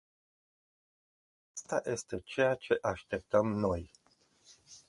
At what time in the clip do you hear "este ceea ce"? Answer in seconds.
1.89-2.77